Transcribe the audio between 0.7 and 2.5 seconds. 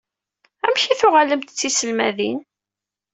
i tuɣalemt d tiselmadin?